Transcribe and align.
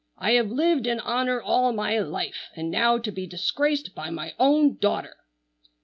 I 0.17 0.31
have 0.31 0.49
lived 0.49 0.87
in 0.87 0.99
honor 0.99 1.39
all 1.39 1.71
my 1.73 1.99
life, 1.99 2.49
and 2.55 2.71
now 2.71 2.97
to 2.97 3.11
be 3.11 3.27
disgraced 3.27 3.93
by 3.93 4.09
my 4.09 4.33
own 4.39 4.77
daughter!" 4.77 5.15